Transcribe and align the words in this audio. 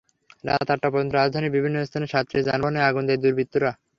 রাত 0.43 0.67
আটটা 0.67 0.87
পর্যন্ত 0.91 1.13
রাজধানীর 1.13 1.55
বিভিন্ন 1.55 1.77
স্থানে 1.87 2.05
সাতটি 2.13 2.37
যানবাহনে 2.47 2.79
আগুন 2.89 3.03
দেয় 3.07 3.21
দুর্বৃত্তরা। 3.23 3.71